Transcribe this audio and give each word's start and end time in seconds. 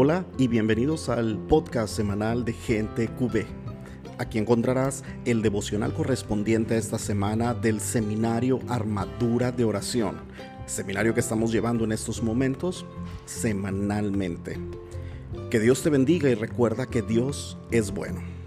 Hola 0.00 0.24
y 0.38 0.46
bienvenidos 0.46 1.08
al 1.08 1.36
podcast 1.48 1.92
semanal 1.92 2.44
de 2.44 2.52
Gente 2.52 3.08
QB. 3.08 3.46
Aquí 4.18 4.38
encontrarás 4.38 5.02
el 5.24 5.42
devocional 5.42 5.92
correspondiente 5.92 6.74
a 6.74 6.78
esta 6.78 7.00
semana 7.00 7.52
del 7.52 7.80
seminario 7.80 8.60
Armadura 8.68 9.50
de 9.50 9.64
Oración, 9.64 10.18
seminario 10.66 11.14
que 11.14 11.20
estamos 11.20 11.50
llevando 11.50 11.82
en 11.82 11.90
estos 11.90 12.22
momentos 12.22 12.86
semanalmente. 13.24 14.56
Que 15.50 15.58
Dios 15.58 15.82
te 15.82 15.90
bendiga 15.90 16.30
y 16.30 16.34
recuerda 16.34 16.86
que 16.86 17.02
Dios 17.02 17.58
es 17.72 17.90
bueno. 17.90 18.37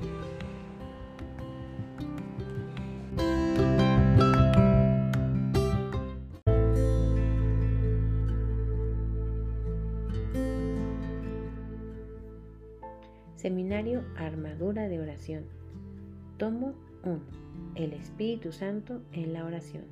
Espíritu 18.02 18.52
Santo 18.52 19.02
en 19.14 19.34
la 19.34 19.46
oración. 19.46 19.84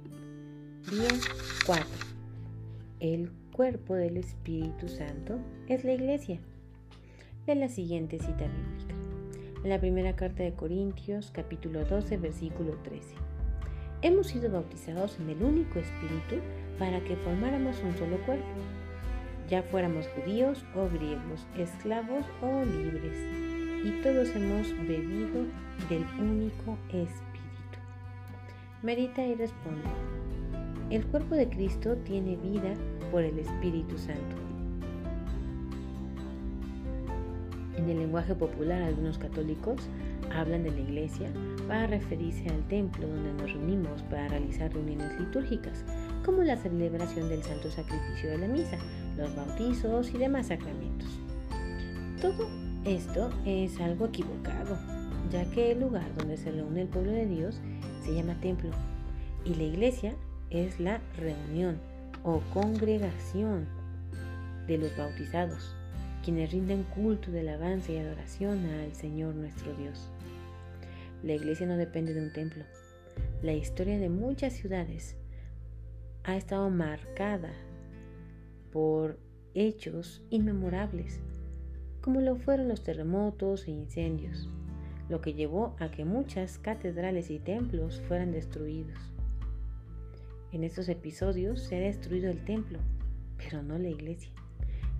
Día 0.90 1.08
4. 1.66 1.86
El 3.00 3.32
cuerpo 3.52 3.96
del 3.96 4.18
Espíritu 4.18 4.88
Santo 4.88 5.40
es 5.68 5.84
la 5.84 5.94
iglesia. 5.94 6.40
De 7.46 7.56
la 7.56 7.70
siguiente 7.70 8.20
cita 8.20 8.48
bíblica. 8.48 8.96
En 9.64 9.70
la 9.70 9.80
primera 9.80 10.16
carta 10.16 10.44
de 10.44 10.54
Corintios, 10.54 11.32
capítulo 11.32 11.86
12, 11.86 12.18
versículo 12.18 12.78
13. 12.84 13.16
Hemos 14.02 14.28
sido 14.28 14.52
bautizados 14.52 15.20
en 15.20 15.30
el 15.30 15.44
único 15.44 15.80
Espíritu 15.80 16.44
para 16.78 17.04
que 17.04 17.16
formáramos 17.18 17.80
un 17.84 17.96
solo 17.98 18.18
cuerpo 18.26 18.48
ya 19.50 19.64
fuéramos 19.64 20.08
judíos 20.10 20.64
o 20.76 20.88
griegos, 20.90 21.48
esclavos 21.58 22.24
o 22.44 22.64
libres, 22.66 23.18
y 23.84 24.00
todos 24.04 24.30
hemos 24.36 24.72
bebido 24.88 25.46
del 25.90 26.06
único 26.20 26.78
Espíritu. 26.90 27.29
Medita 28.82 29.22
y 29.22 29.36
responde. 29.36 29.90
El 30.90 31.06
cuerpo 31.08 31.36
de 31.36 31.50
Cristo 31.50 31.98
tiene 32.06 32.38
vida 32.38 32.74
por 33.12 33.24
el 33.24 33.38
Espíritu 33.38 33.98
Santo. 33.98 34.38
En 37.76 37.90
el 37.90 38.00
lenguaje 38.00 38.34
popular, 38.36 38.82
algunos 38.82 39.18
católicos 39.18 39.90
hablan 40.34 40.64
de 40.64 40.72
la 40.72 40.80
iglesia 40.80 41.30
para 41.68 41.88
referirse 41.88 42.48
al 42.48 42.66
templo 42.70 43.06
donde 43.06 43.34
nos 43.34 43.52
reunimos 43.52 44.02
para 44.04 44.30
realizar 44.30 44.72
reuniones 44.72 45.20
litúrgicas, 45.20 45.84
como 46.24 46.44
la 46.44 46.56
celebración 46.56 47.28
del 47.28 47.44
santo 47.44 47.70
sacrificio 47.70 48.30
de 48.30 48.38
la 48.38 48.48
misa, 48.48 48.78
los 49.18 49.36
bautizos 49.36 50.14
y 50.14 50.18
demás 50.18 50.48
sacramentos. 50.48 51.20
Todo 52.22 52.48
esto 52.86 53.30
es 53.46 53.78
algo 53.82 54.06
equivocado, 54.06 54.78
ya 55.30 55.44
que 55.52 55.74
el 55.74 55.82
lugar 55.82 56.08
donde 56.18 56.38
se 56.38 56.50
reúne 56.50 56.84
el 56.84 56.88
pueblo 56.88 57.12
de 57.12 57.26
Dios 57.26 57.60
se 58.10 58.16
llama 58.16 58.42
templo 58.42 58.72
y 59.46 59.54
la 59.54 59.64
iglesia 59.64 60.16
es 60.50 60.80
la 60.80 61.00
reunión 61.16 61.78
o 62.24 62.42
congregación 62.56 63.68
de 64.66 64.80
los 64.80 64.98
bautizados, 64.98 65.76
quienes 66.24 66.52
rinden 66.52 66.84
culto 66.96 67.30
de 67.30 67.42
alabanza 67.42 67.92
y 67.92 67.98
adoración 67.98 68.66
al 68.66 68.96
Señor 68.96 69.36
nuestro 69.36 69.76
Dios. 69.76 70.10
La 71.22 71.34
iglesia 71.34 71.68
no 71.68 71.78
depende 71.78 72.16
de 72.16 72.24
un 72.24 72.34
templo. 72.34 72.64
La 73.44 73.54
historia 73.54 74.00
de 74.00 74.10
muchas 74.10 74.54
ciudades 74.54 75.16
ha 76.24 76.36
estado 76.36 76.68
marcada 76.72 77.54
por 78.72 79.20
hechos 79.54 80.24
inmemorables, 80.32 81.20
como 82.02 82.22
lo 82.22 82.38
fueron 82.38 82.70
los 82.70 82.82
terremotos 82.82 83.68
e 83.68 83.72
incendios, 83.72 84.50
lo 85.10 85.22
que 85.22 85.34
llevó 85.34 85.76
a 85.80 85.90
que 85.90 86.06
muchas 86.06 86.60
catedrales 86.60 87.30
y 87.32 87.40
templos 87.40 88.02
fueran 88.08 88.32
destruidos. 88.32 88.98
En 90.52 90.64
estos 90.64 90.88
episodios 90.90 91.62
se 91.62 91.76
ha 91.76 91.80
destruido 91.80 92.30
el 92.30 92.44
templo, 92.46 92.80
pero 93.38 93.62
no 93.64 93.78
la 93.78 93.90
iglesia, 93.90 94.32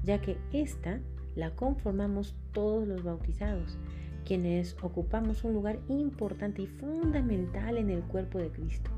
ya 0.04 0.20
que 0.22 0.38
ésta 0.52 1.00
la 1.36 1.56
conformamos 1.56 2.36
todos 2.52 2.88
los 2.88 3.04
bautizados, 3.04 3.78
quienes 4.26 4.76
ocupamos 4.82 5.44
un 5.44 5.54
lugar 5.54 5.80
importante 5.88 6.64
y 6.64 6.68
fundamental 6.68 7.78
en 7.78 7.90
el 7.90 8.02
cuerpo 8.04 8.40
de 8.40 8.50
Cristo. 8.50 8.92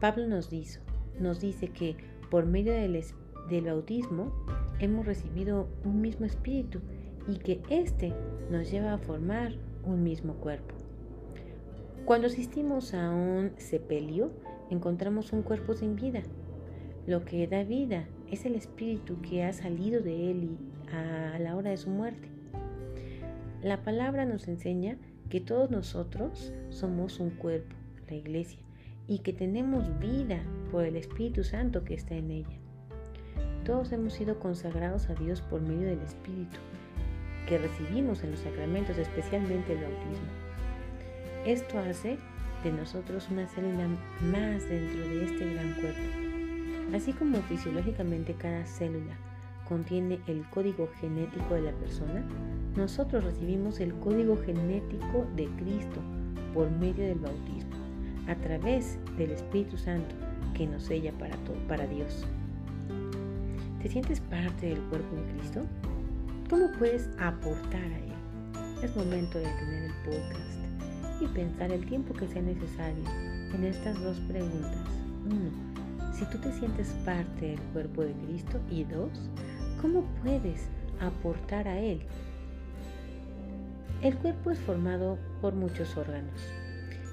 Pablo 0.00 0.26
nos, 0.26 0.50
nos 1.20 1.40
dice 1.40 1.68
que 1.68 1.96
por 2.30 2.46
medio 2.46 2.72
del 2.72 3.02
del 3.48 3.64
bautismo 3.64 4.32
hemos 4.78 5.04
recibido 5.04 5.68
un 5.84 6.00
mismo 6.00 6.26
espíritu 6.26 6.80
y 7.28 7.36
que 7.36 7.60
éste 7.70 8.12
nos 8.50 8.70
lleva 8.70 8.94
a 8.94 8.98
formar 8.98 9.52
un 9.84 10.02
mismo 10.02 10.34
cuerpo. 10.34 10.74
Cuando 12.04 12.26
asistimos 12.26 12.94
a 12.94 13.10
un 13.10 13.52
sepelio, 13.56 14.32
encontramos 14.70 15.32
un 15.32 15.42
cuerpo 15.42 15.74
sin 15.74 15.96
vida. 15.96 16.22
Lo 17.06 17.24
que 17.24 17.46
da 17.46 17.62
vida 17.64 18.06
es 18.30 18.44
el 18.44 18.54
espíritu 18.54 19.20
que 19.20 19.44
ha 19.44 19.52
salido 19.52 20.00
de 20.02 20.30
él 20.30 20.56
a 20.92 21.38
la 21.38 21.56
hora 21.56 21.70
de 21.70 21.76
su 21.76 21.90
muerte. 21.90 22.28
La 23.62 23.82
palabra 23.82 24.24
nos 24.24 24.48
enseña 24.48 24.98
que 25.28 25.40
todos 25.40 25.70
nosotros 25.70 26.52
somos 26.70 27.20
un 27.20 27.30
cuerpo, 27.30 27.76
la 28.08 28.16
iglesia, 28.16 28.60
y 29.06 29.20
que 29.20 29.32
tenemos 29.32 29.98
vida 29.98 30.42
por 30.70 30.84
el 30.84 30.96
Espíritu 30.96 31.44
Santo 31.44 31.84
que 31.84 31.94
está 31.94 32.14
en 32.14 32.30
ella. 32.30 32.58
Todos 33.64 33.92
hemos 33.92 34.14
sido 34.14 34.40
consagrados 34.40 35.08
a 35.08 35.14
Dios 35.14 35.40
por 35.40 35.60
medio 35.60 35.86
del 35.86 36.00
Espíritu 36.00 36.58
que 37.46 37.58
recibimos 37.58 38.22
en 38.22 38.32
los 38.32 38.40
sacramentos, 38.40 38.96
especialmente 38.98 39.72
el 39.72 39.82
bautismo. 39.82 40.28
Esto 41.44 41.78
hace 41.78 42.18
de 42.62 42.72
nosotros 42.72 43.28
una 43.30 43.46
célula 43.48 43.88
más 44.20 44.68
dentro 44.68 45.00
de 45.00 45.24
este 45.24 45.54
gran 45.54 45.74
cuerpo. 45.74 46.00
Así 46.94 47.12
como 47.12 47.38
fisiológicamente 47.42 48.34
cada 48.34 48.64
célula 48.66 49.16
contiene 49.68 50.20
el 50.26 50.44
código 50.50 50.88
genético 51.00 51.54
de 51.54 51.62
la 51.62 51.72
persona, 51.72 52.24
nosotros 52.76 53.24
recibimos 53.24 53.80
el 53.80 53.94
código 53.94 54.36
genético 54.44 55.26
de 55.36 55.46
Cristo 55.56 56.00
por 56.52 56.70
medio 56.70 57.04
del 57.04 57.18
bautismo, 57.18 57.70
a 58.28 58.34
través 58.36 58.98
del 59.16 59.30
Espíritu 59.30 59.78
Santo 59.78 60.14
que 60.54 60.66
nos 60.66 60.84
sella 60.84 61.12
para, 61.12 61.36
todo, 61.38 61.56
para 61.68 61.86
Dios. 61.86 62.24
¿Te 63.80 63.88
sientes 63.88 64.20
parte 64.20 64.68
del 64.68 64.80
cuerpo 64.82 65.16
de 65.16 65.32
Cristo? 65.32 65.62
¿Cómo 66.52 66.70
puedes 66.72 67.08
aportar 67.18 67.82
a 67.82 67.98
Él? 67.98 68.12
Es 68.82 68.94
momento 68.94 69.38
de 69.38 69.46
tener 69.46 69.84
el 69.84 69.92
podcast 70.04 71.22
y 71.22 71.26
pensar 71.28 71.72
el 71.72 71.86
tiempo 71.86 72.12
que 72.12 72.28
sea 72.28 72.42
necesario 72.42 73.02
en 73.54 73.64
estas 73.64 73.98
dos 74.02 74.20
preguntas. 74.28 74.76
Uno, 75.24 75.50
si 76.12 76.26
tú 76.26 76.36
te 76.36 76.52
sientes 76.52 76.88
parte 77.06 77.46
del 77.46 77.60
cuerpo 77.72 78.02
de 78.02 78.12
Cristo. 78.26 78.60
Y 78.70 78.84
dos, 78.84 79.30
¿cómo 79.80 80.04
puedes 80.22 80.68
aportar 81.00 81.66
a 81.66 81.80
Él? 81.80 82.02
El 84.02 84.18
cuerpo 84.18 84.50
es 84.50 84.58
formado 84.58 85.16
por 85.40 85.54
muchos 85.54 85.96
órganos. 85.96 86.38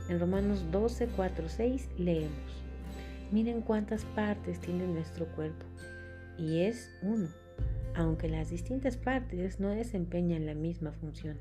En 0.10 0.20
Romanos 0.20 0.66
12, 0.70 1.08
4, 1.16 1.48
6 1.48 1.88
leemos, 1.98 2.66
miren 3.32 3.62
cuántas 3.62 4.04
partes 4.04 4.60
tiene 4.60 4.86
nuestro 4.86 5.28
cuerpo 5.28 5.64
y 6.38 6.60
es 6.60 6.92
uno, 7.02 7.30
aunque 8.00 8.30
las 8.30 8.50
distintas 8.50 8.96
partes 8.96 9.60
no 9.60 9.72
desempeñan 9.72 10.46
la 10.46 10.54
misma 10.54 10.94
función. 10.94 11.38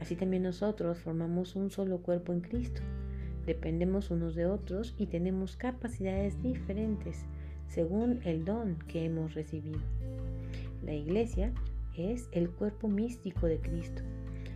Así 0.00 0.16
también 0.16 0.42
nosotros 0.42 0.98
formamos 0.98 1.56
un 1.56 1.70
solo 1.70 2.02
cuerpo 2.02 2.34
en 2.34 2.42
Cristo. 2.42 2.82
Dependemos 3.46 4.10
unos 4.10 4.34
de 4.34 4.44
otros 4.44 4.94
y 4.98 5.06
tenemos 5.06 5.56
capacidades 5.56 6.42
diferentes 6.42 7.24
según 7.68 8.20
el 8.24 8.44
don 8.44 8.76
que 8.86 9.06
hemos 9.06 9.32
recibido. 9.32 9.80
La 10.84 10.92
iglesia 10.92 11.54
es 11.96 12.28
el 12.32 12.50
cuerpo 12.50 12.88
místico 12.88 13.46
de 13.46 13.58
Cristo. 13.58 14.02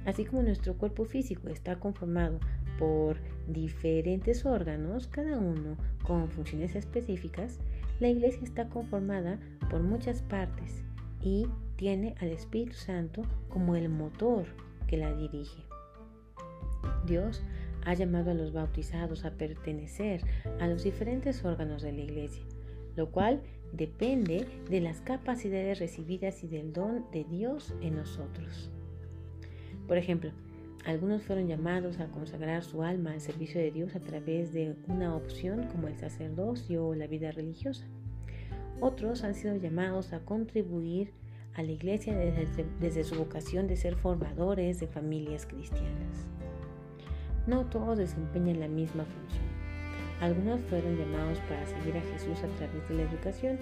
Así 0.05 0.26
como 0.26 0.43
nuestro 0.43 0.75
cuerpo 0.75 1.06
físico 1.06 1.49
está 1.49 1.81
conformado 1.81 2.41
por 2.79 3.17
diferentes 3.49 4.44
órganos, 4.44 5.06
cada 5.06 5.38
uno 5.38 5.79
con 6.02 6.29
funciones 6.29 6.76
específicas, 6.76 7.58
la 8.00 8.08
iglesia 8.08 8.43
está 8.43 8.69
conformada 8.69 9.41
por 9.70 9.81
muchas 9.81 10.20
partes 10.20 10.86
y 11.26 11.49
tiene 11.75 12.14
al 12.20 12.28
Espíritu 12.28 12.75
Santo 12.75 13.23
como 13.49 13.75
el 13.75 13.88
motor 13.88 14.46
que 14.87 14.96
la 14.96 15.12
dirige. 15.12 15.64
Dios 17.05 17.43
ha 17.84 17.94
llamado 17.94 18.31
a 18.31 18.34
los 18.34 18.52
bautizados 18.52 19.25
a 19.25 19.32
pertenecer 19.32 20.23
a 20.61 20.69
los 20.69 20.84
diferentes 20.84 21.44
órganos 21.44 21.82
de 21.82 21.90
la 21.90 22.02
iglesia, 22.02 22.44
lo 22.94 23.11
cual 23.11 23.43
depende 23.73 24.46
de 24.70 24.81
las 24.81 25.00
capacidades 25.00 25.81
recibidas 25.81 26.44
y 26.44 26.46
del 26.46 26.73
don 26.73 27.05
de 27.11 27.25
Dios 27.25 27.75
en 27.81 27.96
nosotros. 27.96 28.70
Por 29.88 29.99
ejemplo, 29.99 30.31
algunos 30.84 31.25
fueron 31.25 31.49
llamados 31.49 31.99
a 31.99 32.06
consagrar 32.06 32.62
su 32.62 32.84
alma 32.84 33.11
al 33.11 33.20
servicio 33.20 33.61
de 33.61 33.72
Dios 33.72 33.96
a 33.96 34.00
través 34.00 34.52
de 34.52 34.76
una 34.87 35.17
opción 35.17 35.67
como 35.72 35.88
el 35.88 35.96
sacerdocio 35.96 36.87
o 36.87 36.94
la 36.94 37.08
vida 37.08 37.32
religiosa. 37.32 37.84
Otros 38.81 39.25
han 39.25 39.34
sido 39.34 39.56
llamados 39.56 40.12
a 40.12 40.20
contribuir 40.20 41.12
a 41.55 41.62
la 41.62 41.73
iglesia 41.73 42.14
desde, 42.14 43.05
su 43.05 43.14
vocación 43.14 43.67
de 43.67 43.76
ser 43.76 43.96
formadores 43.96 44.78
de 44.78 44.87
familias 44.87 45.46
cristianas. 45.46 46.28
No 47.46 47.64
todos 47.64 47.96
desempeñan 47.96 48.61
la 48.61 48.69
misma 48.69 49.05
función. 49.05 49.44
Algunos 50.20 50.61
fueron 50.69 50.99
llamados 50.99 51.38
para 51.49 51.67
seguir 51.67 51.96
a 51.96 52.00
Jesús 52.12 52.38
a 52.43 52.49
través 52.56 52.87
de 52.88 52.96
la 52.96 53.02
educación, 53.02 53.58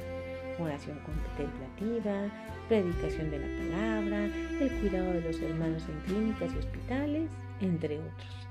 oración 0.58 0.98
contemplativa, 1.00 2.32
predicación 2.68 3.30
de 3.30 3.38
la 3.38 3.46
palabra, 3.46 4.24
el 4.60 4.80
cuidado 4.80 5.12
de 5.12 5.20
los 5.20 5.40
hermanos 5.40 5.84
en 5.88 6.00
clínicas 6.00 6.52
y 6.54 6.58
hospitales, 6.58 7.30
entre 7.60 7.98
otros. 7.98 8.48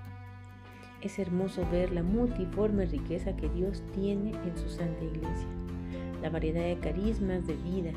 Es 1.01 1.19
hermoso 1.19 1.67
ver 1.69 1.91
la 1.91 2.03
multiforme 2.03 2.85
riqueza 2.85 3.35
que 3.35 3.49
Dios 3.49 3.83
tiene 3.93 4.31
en 4.31 4.57
su 4.57 4.69
Santa 4.69 5.03
Iglesia, 5.03 5.47
la 6.23 6.29
variedad 6.29 6.63
de 6.63 6.77
carismas 6.77 7.45
de 7.45 7.55
vida, 7.57 7.91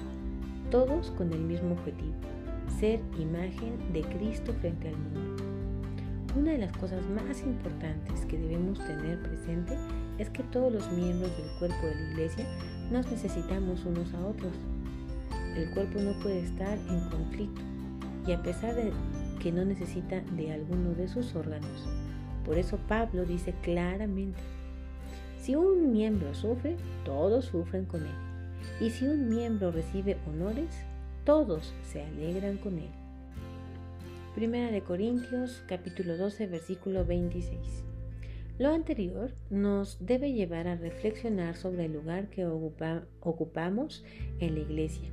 todos 0.73 1.13
con 1.13 1.33
el 1.33 1.39
mismo 1.39 1.75
objetivo, 1.75 2.17
ser 2.81 3.01
imagen 3.21 3.79
de 3.93 4.03
Cristo 4.03 4.53
frente 4.61 4.89
al 4.89 4.97
mundo. 4.97 5.45
Una 6.37 6.51
de 6.51 6.59
las 6.59 6.77
cosas 6.77 7.07
más 7.07 7.41
importantes 7.43 8.27
que 8.27 8.37
debemos 8.37 8.81
tener 8.81 9.23
presente 9.23 9.77
es 10.19 10.29
que 10.31 10.43
todos 10.43 10.73
los 10.73 10.91
miembros 10.91 11.31
del 11.39 11.49
cuerpo 11.61 11.87
de 11.87 11.95
la 11.95 12.11
iglesia 12.11 12.45
nos 12.91 13.09
necesitamos 13.09 13.85
unos 13.85 14.13
a 14.13 14.27
otros. 14.27 14.53
El 15.57 15.71
cuerpo 15.71 16.01
no 16.01 16.13
puede 16.19 16.41
estar 16.41 16.77
en 16.79 17.09
conflicto 17.09 17.63
y 18.27 18.33
a 18.33 18.43
pesar 18.43 18.75
de 18.75 18.93
que 19.41 19.53
no 19.53 19.65
necesita 19.65 20.21
de 20.37 20.53
alguno 20.53 20.95
de 20.95 21.07
sus 21.07 21.33
órganos. 21.37 21.89
Por 22.45 22.59
eso 22.59 22.77
Pablo 22.89 23.25
dice 23.25 23.55
claramente, 23.63 24.41
si 25.47 25.55
un 25.55 25.93
miembro 25.93 26.35
sufre, 26.35 26.77
todos 27.05 27.45
sufren 27.45 27.85
con 27.85 28.03
él. 28.03 28.17
Y 28.81 28.91
si 28.91 29.07
un 29.07 29.29
miembro 29.29 29.71
recibe 29.71 30.17
honores, 30.27 30.75
todos 31.25 31.73
se 31.85 32.03
alegran 32.03 32.57
con 32.57 32.81
él. 32.81 32.91
Primera 34.35 34.73
de 34.73 34.83
Corintios 34.83 35.63
capítulo 35.69 36.17
12 36.17 36.49
versículo 36.49 37.05
26. 37.05 37.61
Lo 38.59 38.71
anterior 38.71 39.31
nos 39.49 40.05
debe 40.05 40.33
llevar 40.33 40.67
a 40.67 40.75
reflexionar 40.75 41.55
sobre 41.55 41.85
el 41.85 41.93
lugar 41.93 42.29
que 42.29 42.45
ocupamos 42.45 44.05
en 44.41 44.55
la 44.55 44.61
iglesia 44.63 45.13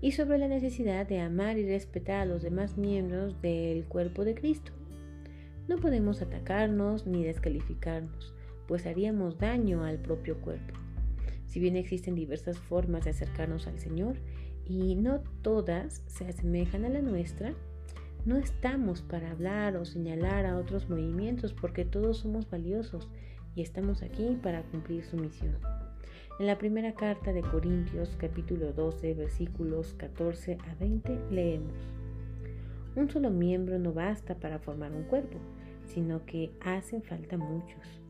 y 0.00 0.12
sobre 0.12 0.38
la 0.38 0.48
necesidad 0.48 1.06
de 1.06 1.20
amar 1.20 1.58
y 1.58 1.68
respetar 1.68 2.22
a 2.22 2.26
los 2.26 2.40
demás 2.40 2.78
miembros 2.78 3.38
del 3.42 3.84
cuerpo 3.84 4.24
de 4.24 4.34
Cristo. 4.34 4.72
No 5.68 5.76
podemos 5.76 6.22
atacarnos 6.22 7.06
ni 7.06 7.22
descalificarnos, 7.22 8.33
pues 8.66 8.86
haríamos 8.86 9.38
daño 9.38 9.84
al 9.84 9.98
propio 9.98 10.38
cuerpo. 10.40 10.74
Si 11.46 11.60
bien 11.60 11.76
existen 11.76 12.14
diversas 12.14 12.58
formas 12.58 13.04
de 13.04 13.10
acercarnos 13.10 13.66
al 13.66 13.78
Señor 13.78 14.16
y 14.66 14.96
no 14.96 15.20
todas 15.42 16.02
se 16.06 16.26
asemejan 16.26 16.84
a 16.84 16.88
la 16.88 17.02
nuestra, 17.02 17.54
no 18.24 18.36
estamos 18.36 19.02
para 19.02 19.30
hablar 19.30 19.76
o 19.76 19.84
señalar 19.84 20.46
a 20.46 20.56
otros 20.56 20.88
movimientos 20.88 21.52
porque 21.52 21.84
todos 21.84 22.18
somos 22.18 22.48
valiosos 22.48 23.08
y 23.54 23.62
estamos 23.62 24.02
aquí 24.02 24.38
para 24.42 24.62
cumplir 24.62 25.04
su 25.04 25.16
misión. 25.16 25.58
En 26.40 26.46
la 26.46 26.58
primera 26.58 26.94
carta 26.94 27.32
de 27.32 27.42
Corintios 27.42 28.16
capítulo 28.18 28.72
12 28.72 29.14
versículos 29.14 29.92
14 29.94 30.58
a 30.68 30.74
20 30.76 31.20
leemos, 31.30 31.76
Un 32.96 33.10
solo 33.10 33.30
miembro 33.30 33.78
no 33.78 33.92
basta 33.92 34.34
para 34.36 34.58
formar 34.58 34.92
un 34.92 35.04
cuerpo, 35.04 35.38
sino 35.86 36.24
que 36.24 36.50
hacen 36.60 37.02
falta 37.02 37.36
muchos. 37.36 38.03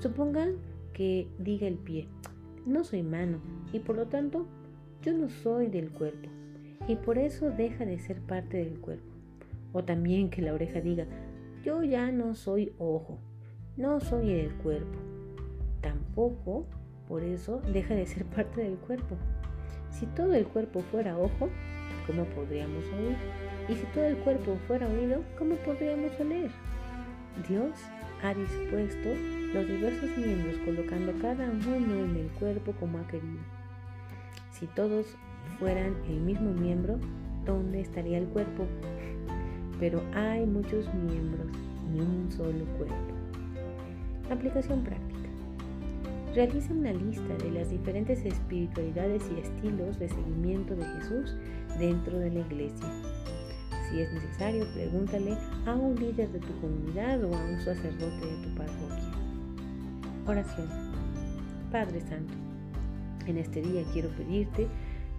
Supongan 0.00 0.56
que 0.92 1.28
diga 1.38 1.66
el 1.66 1.76
pie, 1.78 2.08
no 2.64 2.84
soy 2.84 3.02
mano 3.02 3.38
y 3.72 3.80
por 3.80 3.96
lo 3.96 4.06
tanto 4.06 4.46
yo 5.02 5.12
no 5.12 5.28
soy 5.28 5.68
del 5.68 5.90
cuerpo 5.90 6.28
y 6.88 6.96
por 6.96 7.18
eso 7.18 7.50
deja 7.50 7.84
de 7.84 7.98
ser 7.98 8.20
parte 8.20 8.58
del 8.58 8.78
cuerpo. 8.80 9.12
O 9.72 9.84
también 9.84 10.30
que 10.30 10.42
la 10.42 10.54
oreja 10.54 10.80
diga, 10.80 11.06
yo 11.64 11.82
ya 11.82 12.10
no 12.12 12.34
soy 12.34 12.72
ojo, 12.78 13.18
no 13.76 14.00
soy 14.00 14.32
del 14.32 14.54
cuerpo. 14.54 14.98
Tampoco 15.80 16.66
por 17.08 17.22
eso 17.22 17.60
deja 17.72 17.94
de 17.94 18.06
ser 18.06 18.24
parte 18.24 18.62
del 18.62 18.76
cuerpo. 18.76 19.16
Si 19.90 20.06
todo 20.06 20.34
el 20.34 20.46
cuerpo 20.46 20.80
fuera 20.80 21.18
ojo, 21.18 21.48
¿cómo 22.06 22.24
podríamos 22.24 22.84
oír? 22.86 23.16
Y 23.68 23.74
si 23.74 23.84
todo 23.92 24.04
el 24.04 24.16
cuerpo 24.18 24.56
fuera 24.66 24.88
oído, 24.88 25.22
¿cómo 25.38 25.56
podríamos 25.56 26.18
oler? 26.20 26.50
Dios 27.48 27.72
ha 28.22 28.32
dispuesto 28.34 29.10
los 29.52 29.68
diversos 29.68 30.16
miembros 30.16 30.56
colocando 30.64 31.12
cada 31.20 31.44
uno 31.44 32.04
en 32.04 32.16
el 32.16 32.28
cuerpo 32.38 32.72
como 32.80 32.98
ha 32.98 33.06
querido. 33.06 33.40
Si 34.52 34.66
todos 34.68 35.16
fueran 35.58 35.94
el 36.08 36.20
mismo 36.20 36.52
miembro, 36.52 36.98
¿dónde 37.44 37.80
estaría 37.80 38.18
el 38.18 38.26
cuerpo? 38.26 38.66
Pero 39.78 40.02
hay 40.14 40.46
muchos 40.46 40.92
miembros 40.94 41.46
y 41.94 42.00
un 42.00 42.30
solo 42.30 42.64
cuerpo. 42.78 43.14
Aplicación 44.30 44.82
práctica. 44.82 45.28
Realiza 46.34 46.72
una 46.72 46.92
lista 46.92 47.34
de 47.42 47.50
las 47.50 47.70
diferentes 47.70 48.24
espiritualidades 48.24 49.22
y 49.30 49.40
estilos 49.40 49.98
de 49.98 50.08
seguimiento 50.08 50.74
de 50.74 50.84
Jesús 50.84 51.36
dentro 51.78 52.18
de 52.18 52.30
la 52.30 52.40
iglesia. 52.40 52.88
Si 53.88 54.00
es 54.00 54.12
necesario, 54.12 54.66
pregúntale 54.74 55.36
a 55.64 55.74
un 55.74 55.94
líder 55.94 56.30
de 56.30 56.40
tu 56.40 56.60
comunidad 56.60 57.22
o 57.22 57.34
a 57.34 57.44
un 57.44 57.60
sacerdote 57.60 58.26
de 58.26 58.42
tu 58.42 58.54
parroquia. 58.56 59.12
Oración. 60.26 60.68
Padre 61.70 62.00
Santo, 62.00 62.32
en 63.26 63.38
este 63.38 63.62
día 63.62 63.84
quiero 63.92 64.08
pedirte 64.10 64.66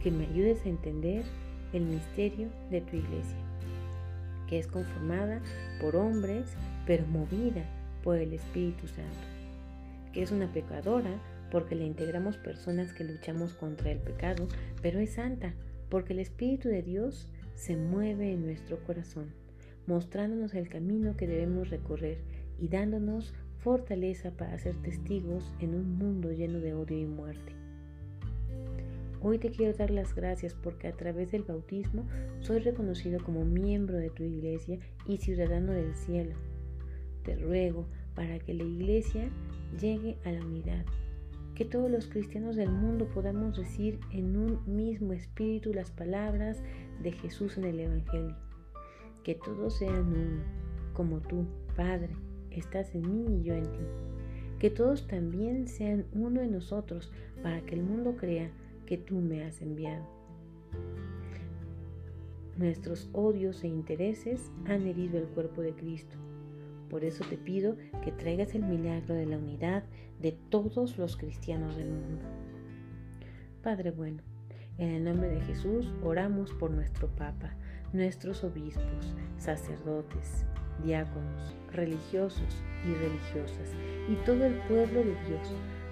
que 0.01 0.11
me 0.11 0.25
ayudes 0.25 0.65
a 0.65 0.69
entender 0.69 1.23
el 1.71 1.83
misterio 1.83 2.49
de 2.69 2.81
tu 2.81 2.97
iglesia, 2.97 3.37
que 4.47 4.59
es 4.59 4.67
conformada 4.67 5.41
por 5.79 5.95
hombres, 5.95 6.47
pero 6.85 7.05
movida 7.07 7.63
por 8.03 8.17
el 8.17 8.33
Espíritu 8.33 8.87
Santo, 8.87 9.27
que 10.13 10.23
es 10.23 10.31
una 10.31 10.51
pecadora 10.51 11.11
porque 11.51 11.75
le 11.75 11.85
integramos 11.85 12.37
personas 12.37 12.93
que 12.93 13.03
luchamos 13.03 13.53
contra 13.53 13.91
el 13.91 13.99
pecado, 13.99 14.47
pero 14.81 14.99
es 14.99 15.13
santa 15.13 15.53
porque 15.89 16.13
el 16.13 16.19
Espíritu 16.19 16.67
de 16.67 16.81
Dios 16.81 17.27
se 17.57 17.75
mueve 17.75 18.31
en 18.31 18.45
nuestro 18.45 18.77
corazón, 18.83 19.33
mostrándonos 19.87 20.53
el 20.53 20.69
camino 20.69 21.17
que 21.17 21.25
debemos 21.25 21.71
recorrer 21.71 22.19
y 22.59 22.67
dándonos 22.67 23.33
fortaleza 23.57 24.29
para 24.31 24.59
ser 24.59 24.75
testigos 24.77 25.51
en 25.59 25.73
un 25.73 25.97
mundo 25.97 26.31
lleno 26.31 26.59
de 26.59 26.75
odio 26.75 26.99
y 26.99 27.05
muerte. 27.05 27.53
Hoy 29.21 29.39
te 29.39 29.49
quiero 29.49 29.75
dar 29.75 29.89
las 29.89 30.13
gracias 30.13 30.53
porque 30.53 30.87
a 30.87 30.91
través 30.91 31.31
del 31.31 31.41
bautismo 31.41 32.05
soy 32.41 32.59
reconocido 32.59 33.23
como 33.23 33.43
miembro 33.43 33.97
de 33.97 34.11
tu 34.11 34.23
iglesia 34.23 34.77
y 35.07 35.17
ciudadano 35.17 35.71
del 35.73 35.95
cielo. 35.95 36.35
Te 37.23 37.35
ruego 37.35 37.87
para 38.13 38.37
que 38.37 38.53
la 38.53 38.63
iglesia 38.63 39.31
llegue 39.81 40.17
a 40.25 40.31
la 40.31 40.45
unidad, 40.45 40.85
que 41.57 41.65
todos 41.65 41.89
los 41.89 42.05
cristianos 42.05 42.55
del 42.55 42.69
mundo 42.69 43.07
podamos 43.07 43.57
decir 43.57 43.99
en 44.11 44.37
un 44.37 44.61
mismo 44.67 45.11
espíritu 45.13 45.73
las 45.73 45.89
palabras 45.89 46.61
de 47.01 47.11
Jesús 47.13 47.57
en 47.57 47.63
el 47.63 47.79
Evangelio. 47.79 48.35
Que 49.23 49.33
todos 49.33 49.79
sean 49.79 50.05
uno, 50.13 50.43
como 50.93 51.19
tú, 51.19 51.47
Padre, 51.75 52.15
estás 52.51 52.93
en 52.93 53.11
mí 53.11 53.39
y 53.39 53.43
yo 53.43 53.55
en 53.55 53.63
ti. 53.63 53.79
Que 54.59 54.69
todos 54.69 55.07
también 55.07 55.67
sean 55.67 56.05
uno 56.13 56.41
en 56.41 56.51
nosotros, 56.51 57.11
para 57.41 57.59
que 57.61 57.73
el 57.73 57.81
mundo 57.81 58.17
crea 58.17 58.51
que 58.85 58.99
tú 58.99 59.15
me 59.15 59.43
has 59.43 59.59
enviado. 59.63 60.05
Nuestros 62.55 63.09
odios 63.13 63.63
e 63.63 63.67
intereses 63.67 64.51
han 64.65 64.85
herido 64.85 65.17
el 65.17 65.25
cuerpo 65.25 65.63
de 65.63 65.73
Cristo. 65.73 66.17
Por 66.89 67.03
eso 67.03 67.23
te 67.29 67.37
pido 67.37 67.77
que 68.03 68.11
traigas 68.11 68.55
el 68.55 68.63
milagro 68.63 69.15
de 69.15 69.25
la 69.25 69.37
unidad 69.37 69.83
de 70.19 70.31
todos 70.49 70.97
los 70.97 71.17
cristianos 71.17 71.75
del 71.75 71.89
mundo. 71.89 72.25
Padre 73.61 73.91
bueno, 73.91 74.23
en 74.77 74.89
el 74.91 75.03
nombre 75.03 75.29
de 75.29 75.41
Jesús 75.41 75.91
oramos 76.03 76.53
por 76.53 76.71
nuestro 76.71 77.07
Papa, 77.09 77.55
nuestros 77.93 78.43
obispos, 78.43 79.15
sacerdotes, 79.37 80.45
diáconos, 80.83 81.55
religiosos 81.71 82.63
y 82.85 82.93
religiosas 82.93 83.71
y 84.09 84.15
todo 84.25 84.45
el 84.45 84.53
pueblo 84.67 84.99
de 84.99 85.15
Dios, 85.27 85.51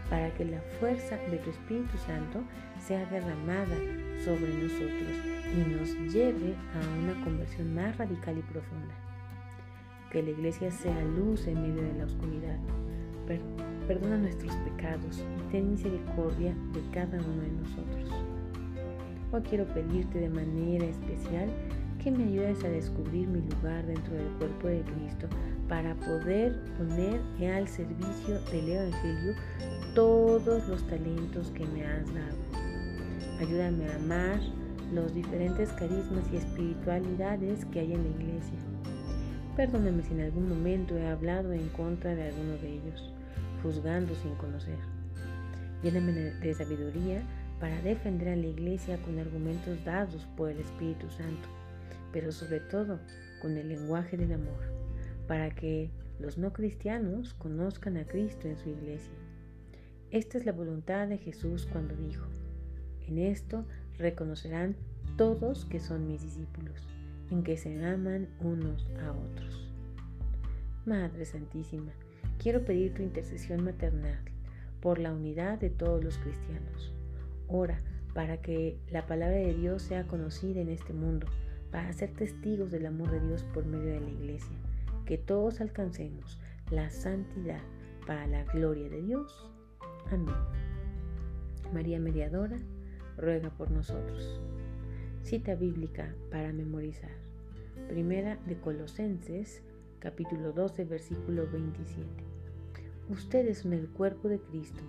para 0.09 0.31
que 0.35 0.45
la 0.45 0.61
fuerza 0.79 1.17
de 1.31 1.37
tu 1.39 1.49
Espíritu 1.49 1.97
Santo 1.97 2.43
sea 2.79 3.05
derramada 3.07 3.75
sobre 4.23 4.53
nosotros 4.53 5.09
y 5.51 5.69
nos 5.71 6.13
lleve 6.13 6.53
a 6.53 7.03
una 7.03 7.23
conversión 7.23 7.73
más 7.73 7.97
radical 7.97 8.37
y 8.37 8.41
profunda. 8.41 9.04
Que 10.15 10.23
la 10.23 10.29
iglesia 10.29 10.71
sea 10.71 11.03
luz 11.03 11.45
en 11.45 11.61
medio 11.61 11.81
de 11.81 11.93
la 11.99 12.05
oscuridad. 12.05 12.57
Perdona 13.85 14.17
nuestros 14.17 14.55
pecados 14.55 15.21
y 15.37 15.51
ten 15.51 15.71
misericordia 15.71 16.55
de 16.71 16.79
cada 16.93 17.17
uno 17.17 17.41
de 17.41 17.51
nosotros. 17.51 18.23
Hoy 19.33 19.41
quiero 19.41 19.65
pedirte 19.73 20.19
de 20.19 20.29
manera 20.29 20.85
especial 20.85 21.49
que 22.01 22.11
me 22.11 22.23
ayudes 22.23 22.63
a 22.63 22.69
descubrir 22.69 23.27
mi 23.27 23.41
lugar 23.41 23.85
dentro 23.87 24.13
del 24.13 24.29
cuerpo 24.37 24.69
de 24.69 24.83
Cristo 24.83 25.27
para 25.67 25.93
poder 25.95 26.63
poner 26.77 27.19
al 27.53 27.67
servicio 27.67 28.39
del 28.53 28.69
Evangelio 28.69 29.33
todos 29.95 30.65
los 30.69 30.81
talentos 30.87 31.51
que 31.51 31.65
me 31.67 31.85
has 31.85 32.05
dado. 32.13 32.37
Ayúdame 33.41 33.89
a 33.89 33.95
amar 33.97 34.39
los 34.93 35.13
diferentes 35.13 35.73
carismas 35.73 36.23
y 36.31 36.37
espiritualidades 36.37 37.65
que 37.65 37.81
hay 37.81 37.91
en 37.91 38.03
la 38.03 38.09
iglesia. 38.11 38.59
Perdóname 39.55 40.03
si 40.03 40.13
en 40.13 40.19
algún 40.19 40.49
momento 40.49 40.97
he 40.97 41.07
hablado 41.07 41.53
en 41.53 41.69
contra 41.69 42.13
de 42.13 42.23
alguno 42.23 42.57
de 42.57 42.73
ellos, 42.73 43.13
juzgando 43.63 44.13
sin 44.15 44.35
conocer. 44.35 44.77
Lléname 45.81 46.11
de 46.11 46.53
sabiduría 46.53 47.21
para 47.61 47.81
defender 47.81 48.29
a 48.29 48.35
la 48.35 48.47
iglesia 48.47 48.97
con 49.03 49.17
argumentos 49.17 49.81
dados 49.85 50.27
por 50.35 50.49
el 50.49 50.59
Espíritu 50.59 51.09
Santo, 51.09 51.47
pero 52.11 52.33
sobre 52.33 52.59
todo 52.59 52.99
con 53.41 53.55
el 53.55 53.69
lenguaje 53.69 54.17
del 54.17 54.33
amor, 54.33 54.73
para 55.25 55.49
que 55.55 55.89
los 56.19 56.37
no 56.37 56.51
cristianos 56.51 57.33
conozcan 57.33 57.95
a 57.95 58.05
Cristo 58.05 58.49
en 58.49 58.57
su 58.57 58.67
iglesia. 58.67 59.13
Esta 60.11 60.37
es 60.37 60.45
la 60.45 60.51
voluntad 60.51 61.07
de 61.07 61.17
Jesús 61.17 61.65
cuando 61.71 61.95
dijo, 61.95 62.27
en 63.07 63.19
esto 63.19 63.65
reconocerán 63.97 64.75
todos 65.15 65.63
que 65.63 65.79
son 65.79 66.07
mis 66.07 66.23
discípulos, 66.23 66.94
en 67.31 67.43
que 67.43 67.57
se 67.57 67.83
aman 67.85 68.27
unos 68.39 68.87
a 69.01 69.11
otros. 69.11 69.71
Madre 70.85 71.25
Santísima, 71.25 71.91
quiero 72.37 72.63
pedir 72.63 72.93
tu 72.93 73.01
intercesión 73.01 73.63
maternal 73.63 74.19
por 74.81 74.99
la 74.99 75.13
unidad 75.13 75.59
de 75.59 75.69
todos 75.69 76.03
los 76.03 76.17
cristianos. 76.17 76.93
Ora 77.47 77.81
para 78.15 78.37
que 78.37 78.79
la 78.91 79.05
palabra 79.07 79.35
de 79.35 79.53
Dios 79.53 79.81
sea 79.81 80.07
conocida 80.07 80.61
en 80.61 80.69
este 80.69 80.93
mundo, 80.93 81.27
para 81.69 81.91
ser 81.91 82.13
testigos 82.13 82.71
del 82.71 82.85
amor 82.85 83.11
de 83.11 83.19
Dios 83.19 83.43
por 83.53 83.65
medio 83.65 83.91
de 83.91 83.99
la 83.99 84.09
iglesia, 84.09 84.55
que 85.05 85.17
todos 85.17 85.59
alcancemos 85.59 86.39
la 86.71 86.89
santidad 86.89 87.61
para 88.07 88.25
la 88.25 88.45
gloria 88.45 88.87
de 88.87 89.01
Dios. 89.01 89.51
Amén. 90.11 90.35
María 91.73 91.99
Mediadora, 91.99 92.57
ruega 93.17 93.49
por 93.49 93.69
nosotros. 93.69 94.39
Cita 95.25 95.55
bíblica 95.55 96.13
para 96.29 96.53
memorizar. 96.53 97.09
Primera 97.87 98.37
de 98.45 98.59
Colosenses, 98.59 99.63
capítulo 99.97 100.51
12, 100.51 100.85
versículo 100.85 101.49
27. 101.51 102.05
Ustedes 103.09 103.57
son 103.57 103.73
el 103.73 103.89
cuerpo 103.89 104.29
de 104.29 104.37
Cristo 104.37 104.81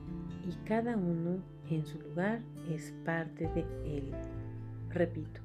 y 0.47 0.53
cada 0.69 0.99
uno 0.99 1.43
en 1.71 1.87
su 1.87 1.99
lugar 1.99 2.43
es 2.71 2.93
parte 3.07 3.49
de 3.55 3.63
Él. 3.87 4.13
Repito, 4.91 5.41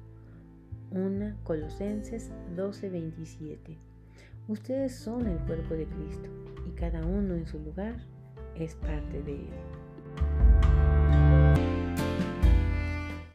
1 0.90 1.36
Colosenses 1.42 2.30
12, 2.54 2.90
27. 2.90 3.78
Ustedes 4.46 4.94
son 4.94 5.26
el 5.26 5.38
cuerpo 5.38 5.72
de 5.72 5.86
Cristo 5.86 6.28
y 6.68 6.72
cada 6.72 7.06
uno 7.06 7.34
en 7.34 7.46
su 7.46 7.58
lugar 7.60 7.96
es 8.56 8.74
parte 8.74 9.22
de 9.22 9.36
Él. 9.36 9.81